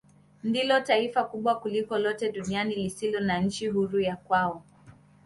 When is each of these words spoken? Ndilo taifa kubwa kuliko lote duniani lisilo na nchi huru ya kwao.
Ndilo 0.43 0.79
taifa 0.79 1.23
kubwa 1.23 1.55
kuliko 1.59 1.97
lote 1.97 2.31
duniani 2.31 2.75
lisilo 2.75 3.19
na 3.19 3.37
nchi 3.41 3.67
huru 3.67 3.99
ya 3.99 4.15
kwao. 4.15 4.63